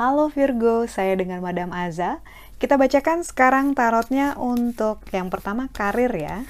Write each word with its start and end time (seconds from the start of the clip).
Halo 0.00 0.32
Virgo, 0.32 0.88
saya 0.88 1.12
dengan 1.12 1.38
Madam 1.44 1.76
Aza. 1.76 2.24
Kita 2.56 2.80
bacakan 2.80 3.20
sekarang 3.20 3.76
tarotnya 3.76 4.32
untuk 4.40 5.04
yang 5.12 5.28
pertama 5.28 5.68
karir 5.70 6.08
ya. 6.16 6.48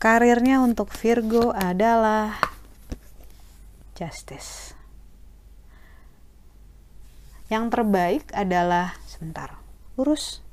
Karirnya 0.00 0.64
untuk 0.64 0.88
Virgo 0.96 1.52
adalah 1.52 2.40
Justice. 3.92 4.72
Yang 7.52 7.64
terbaik 7.76 8.24
adalah 8.32 8.96
sebentar, 9.04 9.60
urus 10.00 10.40
ya. 10.40 10.49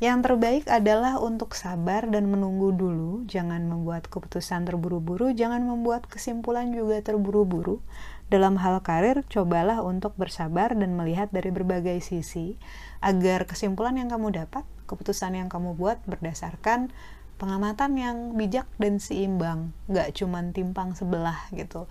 Yang 0.00 0.32
terbaik 0.32 0.64
adalah 0.72 1.20
untuk 1.20 1.52
sabar 1.52 2.08
dan 2.08 2.32
menunggu 2.32 2.72
dulu, 2.72 3.28
jangan 3.28 3.68
membuat 3.68 4.08
keputusan 4.08 4.64
terburu-buru, 4.64 5.36
jangan 5.36 5.60
membuat 5.60 6.08
kesimpulan 6.08 6.72
juga 6.72 7.04
terburu-buru. 7.04 7.84
Dalam 8.32 8.56
hal 8.56 8.80
karir, 8.80 9.20
cobalah 9.28 9.84
untuk 9.84 10.16
bersabar 10.16 10.72
dan 10.72 10.96
melihat 10.96 11.28
dari 11.28 11.52
berbagai 11.52 12.00
sisi. 12.00 12.56
Agar 13.04 13.44
kesimpulan 13.44 14.00
yang 14.00 14.08
kamu 14.08 14.32
dapat, 14.40 14.64
keputusan 14.88 15.36
yang 15.36 15.52
kamu 15.52 15.76
buat 15.76 16.00
berdasarkan 16.08 16.88
pengamatan 17.36 18.00
yang 18.00 18.16
bijak 18.40 18.64
dan 18.80 19.04
seimbang, 19.04 19.76
nggak 19.92 20.16
cuman 20.16 20.56
timpang 20.56 20.96
sebelah 20.96 21.44
gitu. 21.52 21.84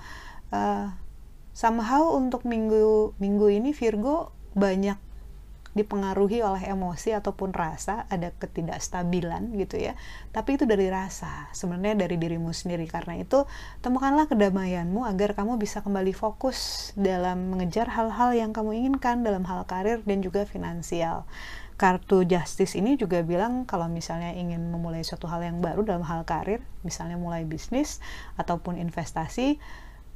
Uh, 0.49 0.97
somehow 1.53 2.17
untuk 2.17 2.41
minggu 2.41 3.13
minggu 3.21 3.53
ini 3.53 3.69
Virgo 3.69 4.33
banyak 4.57 4.97
dipengaruhi 5.77 6.41
oleh 6.41 6.65
emosi 6.73 7.13
ataupun 7.13 7.53
rasa 7.53 8.09
ada 8.09 8.33
ketidakstabilan 8.33 9.53
gitu 9.53 9.77
ya. 9.77 9.93
Tapi 10.33 10.57
itu 10.57 10.65
dari 10.65 10.89
rasa 10.89 11.47
sebenarnya 11.53 12.05
dari 12.05 12.17
dirimu 12.17 12.49
sendiri. 12.49 12.89
Karena 12.89 13.21
itu 13.21 13.45
temukanlah 13.85 14.25
kedamaianmu 14.25 15.05
agar 15.05 15.37
kamu 15.37 15.61
bisa 15.61 15.85
kembali 15.85 16.11
fokus 16.11 16.91
dalam 16.97 17.53
mengejar 17.53 17.89
hal-hal 17.93 18.33
yang 18.33 18.51
kamu 18.51 18.75
inginkan 18.85 19.21
dalam 19.21 19.45
hal 19.45 19.63
karir 19.69 20.01
dan 20.03 20.25
juga 20.25 20.49
finansial. 20.49 21.29
Kartu 21.79 22.27
justice 22.27 22.75
ini 22.75 22.99
juga 22.99 23.23
bilang 23.23 23.63
kalau 23.63 23.87
misalnya 23.87 24.35
ingin 24.35 24.67
memulai 24.67 24.99
suatu 24.99 25.31
hal 25.31 25.39
yang 25.39 25.63
baru 25.63 25.87
dalam 25.87 26.03
hal 26.03 26.27
karir 26.27 26.59
misalnya 26.83 27.15
mulai 27.15 27.47
bisnis 27.47 28.03
ataupun 28.35 28.75
investasi 28.75 29.55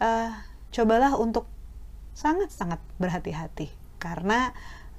uh, 0.04 0.36
cobalah 0.76 1.16
untuk 1.16 1.48
sangat-sangat 2.12 2.84
berhati-hati. 3.00 3.72
Karena 3.96 4.52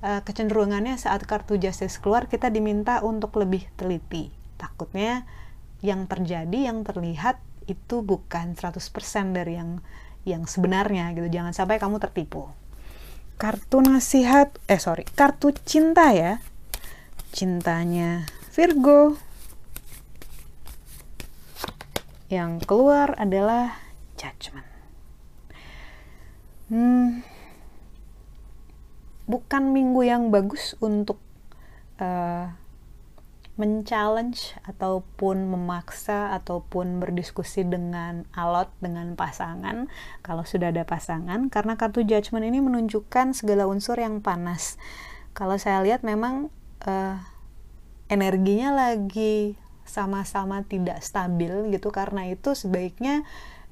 uh, 0.05 0.21
kecenderungannya 0.21 1.01
saat 1.01 1.25
kartu 1.25 1.57
justice 1.57 1.97
keluar 1.97 2.29
kita 2.29 2.53
diminta 2.53 3.01
untuk 3.01 3.33
lebih 3.41 3.65
teliti. 3.81 4.29
Takutnya 4.61 5.25
yang 5.81 6.05
terjadi, 6.05 6.69
yang 6.69 6.85
terlihat 6.85 7.41
itu 7.65 8.05
bukan 8.05 8.53
100% 8.53 8.77
dari 9.33 9.57
yang 9.57 9.81
yang 10.29 10.45
sebenarnya 10.45 11.17
gitu. 11.17 11.29
Jangan 11.33 11.57
sampai 11.57 11.81
kamu 11.81 11.97
tertipu. 12.01 12.53
Kartu 13.41 13.83
nasihat, 13.83 14.53
eh 14.69 14.79
sorry, 14.79 15.09
kartu 15.17 15.57
cinta 15.65 16.13
ya. 16.13 16.41
Cintanya 17.35 18.29
Virgo. 18.53 19.19
Yang 22.31 22.65
keluar 22.65 23.19
adalah 23.19 23.77
judgment. 24.17 24.67
Hmm, 26.73 27.21
bukan 29.25 29.73
minggu 29.73 30.05
yang 30.05 30.29
bagus 30.29 30.77
untuk 30.85 31.17
uh, 31.99 32.53
men-challenge 33.55 34.59
ataupun 34.67 35.47
memaksa 35.47 36.35
ataupun 36.35 36.99
berdiskusi 36.99 37.63
dengan 37.63 38.27
alot 38.35 38.67
dengan 38.83 39.15
pasangan 39.15 39.87
kalau 40.27 40.43
sudah 40.43 40.75
ada 40.75 40.83
pasangan 40.83 41.47
karena 41.47 41.79
kartu 41.79 42.03
judgment 42.03 42.43
ini 42.43 42.59
menunjukkan 42.59 43.31
segala 43.31 43.71
unsur 43.71 43.95
yang 43.95 44.19
panas. 44.19 44.75
Kalau 45.39 45.55
saya 45.55 45.87
lihat 45.87 46.03
memang 46.03 46.51
uh, 46.83 47.23
energinya 48.11 48.75
lagi 48.75 49.55
sama-sama 49.87 50.67
tidak 50.67 51.05
stabil 51.07 51.71
gitu 51.71 51.95
karena 51.95 52.27
itu 52.27 52.59
sebaiknya 52.59 53.23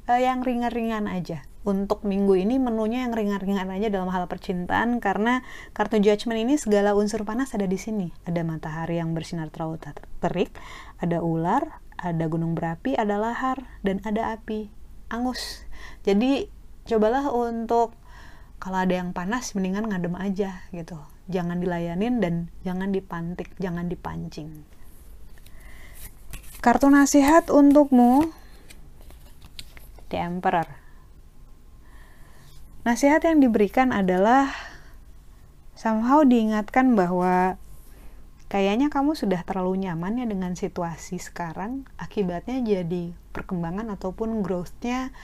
uh, 0.06 0.21
yang 0.21 0.47
ringan-ringan 0.47 1.10
aja 1.10 1.43
untuk 1.62 2.03
minggu 2.03 2.34
ini 2.34 2.59
menunya 2.59 3.06
yang 3.06 3.15
ringan-ringan 3.15 3.71
aja 3.71 3.87
dalam 3.87 4.11
hal 4.11 4.27
percintaan 4.27 4.99
karena 4.99 5.47
kartu 5.71 6.03
judgment 6.03 6.43
ini 6.43 6.59
segala 6.59 6.99
unsur 6.99 7.23
panas 7.23 7.55
ada 7.55 7.71
di 7.71 7.78
sini. 7.78 8.11
Ada 8.27 8.43
matahari 8.43 8.99
yang 8.99 9.15
bersinar 9.15 9.47
terlalu 9.55 9.78
terik, 10.19 10.50
ada 10.99 11.23
ular, 11.23 11.78
ada 11.95 12.27
gunung 12.27 12.59
berapi, 12.59 12.99
ada 12.99 13.15
lahar, 13.15 13.62
dan 13.87 14.03
ada 14.03 14.34
api. 14.34 14.75
Angus. 15.06 15.62
Jadi 16.03 16.50
cobalah 16.91 17.31
untuk 17.31 17.94
kalau 18.59 18.83
ada 18.83 18.99
yang 18.99 19.15
panas 19.15 19.55
mendingan 19.55 19.87
ngadem 19.87 20.19
aja 20.19 20.67
gitu. 20.75 20.99
Jangan 21.31 21.62
dilayanin 21.62 22.19
dan 22.19 22.34
jangan 22.67 22.91
dipantik, 22.91 23.55
jangan 23.62 23.87
dipancing. 23.87 24.67
Kartu 26.59 26.91
nasihat 26.91 27.50
untukmu 27.50 28.31
The 30.11 30.19
Emperor 30.19 30.81
Nasihat 32.82 33.22
yang 33.22 33.38
diberikan 33.38 33.94
adalah 33.94 34.50
somehow 35.78 36.26
diingatkan 36.26 36.98
bahwa 36.98 37.54
kayaknya 38.50 38.91
kamu 38.91 39.15
sudah 39.15 39.47
terlalu 39.47 39.87
nyaman 39.87 40.19
ya 40.19 40.26
dengan 40.26 40.59
situasi 40.59 41.22
sekarang, 41.22 41.87
akibatnya 41.94 42.59
jadi 42.59 43.15
perkembangan 43.31 43.87
ataupun 43.94 44.43
growth-nya 44.43 45.15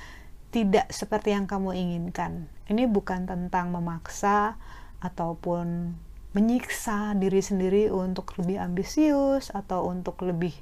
tidak 0.55 0.87
seperti 0.95 1.35
yang 1.35 1.51
kamu 1.51 1.75
inginkan. 1.75 2.47
Ini 2.71 2.87
bukan 2.87 3.27
tentang 3.27 3.75
memaksa 3.75 4.55
ataupun 5.03 5.99
menyiksa 6.39 7.19
diri 7.19 7.43
sendiri 7.43 7.91
untuk 7.91 8.39
lebih 8.39 8.63
ambisius 8.63 9.51
atau 9.51 9.91
untuk 9.91 10.23
lebih 10.23 10.55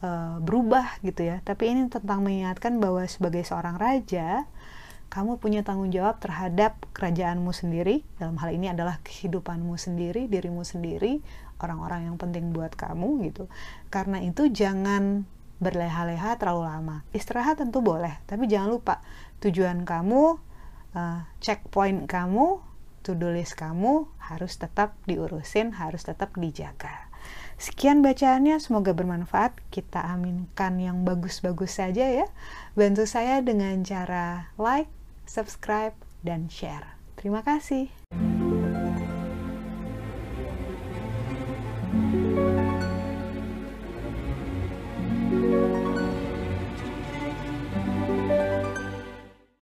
uh, 0.00 0.40
berubah 0.40 0.96
gitu 1.04 1.28
ya. 1.28 1.44
Tapi 1.44 1.76
ini 1.76 1.92
tentang 1.92 2.24
mengingatkan 2.24 2.80
bahwa 2.80 3.04
sebagai 3.04 3.44
seorang 3.44 3.76
raja, 3.76 4.48
kamu 5.08 5.40
punya 5.40 5.64
tanggung 5.64 5.88
jawab 5.88 6.20
terhadap 6.20 6.76
kerajaanmu 6.92 7.52
sendiri. 7.56 8.04
Dalam 8.20 8.36
hal 8.36 8.52
ini 8.52 8.68
adalah 8.68 9.00
kehidupanmu 9.00 9.74
sendiri, 9.80 10.28
dirimu 10.28 10.62
sendiri, 10.62 11.24
orang-orang 11.64 12.12
yang 12.12 12.16
penting 12.20 12.52
buat 12.52 12.76
kamu 12.76 13.24
gitu. 13.32 13.48
Karena 13.88 14.20
itu 14.20 14.52
jangan 14.52 15.24
berleha-leha 15.58 16.38
terlalu 16.38 16.62
lama. 16.68 16.96
Istirahat 17.16 17.58
tentu 17.58 17.82
boleh, 17.82 18.20
tapi 18.28 18.46
jangan 18.46 18.68
lupa 18.70 19.02
tujuan 19.42 19.82
kamu, 19.82 20.38
uh, 20.94 21.20
checkpoint 21.40 22.06
kamu, 22.06 22.62
to-do 23.02 23.32
list 23.32 23.56
kamu 23.56 24.06
harus 24.20 24.60
tetap 24.60 24.94
diurusin, 25.08 25.72
harus 25.74 26.04
tetap 26.04 26.36
dijaga. 26.36 27.08
Sekian 27.58 28.06
bacaannya, 28.06 28.62
semoga 28.62 28.94
bermanfaat. 28.94 29.58
Kita 29.74 30.06
aminkan 30.06 30.78
yang 30.78 31.02
bagus-bagus 31.02 31.82
saja 31.82 32.06
ya. 32.06 32.26
Bantu 32.78 33.02
saya 33.02 33.42
dengan 33.42 33.82
cara 33.82 34.54
like, 34.54 34.86
subscribe, 35.28 35.94
dan 36.24 36.48
share. 36.48 36.98
Terima 37.14 37.44
kasih. 37.44 37.92